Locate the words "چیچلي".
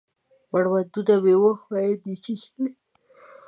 2.23-2.67